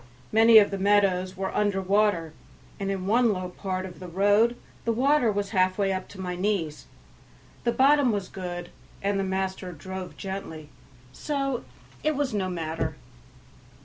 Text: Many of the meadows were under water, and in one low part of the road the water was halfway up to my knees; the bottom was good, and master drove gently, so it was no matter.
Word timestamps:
Many 0.31 0.57
of 0.57 0.71
the 0.71 0.79
meadows 0.79 1.37
were 1.37 1.55
under 1.55 1.79
water, 1.79 2.33
and 2.79 2.89
in 2.89 3.05
one 3.05 3.31
low 3.31 3.49
part 3.49 3.85
of 3.85 3.99
the 3.99 4.07
road 4.07 4.57
the 4.83 4.91
water 4.91 5.31
was 5.31 5.51
halfway 5.51 5.93
up 5.93 6.07
to 6.07 6.19
my 6.19 6.35
knees; 6.35 6.87
the 7.65 7.71
bottom 7.71 8.11
was 8.11 8.27
good, 8.27 8.71
and 9.03 9.29
master 9.29 9.71
drove 9.71 10.17
gently, 10.17 10.69
so 11.13 11.63
it 12.03 12.15
was 12.15 12.33
no 12.33 12.49
matter. 12.49 12.95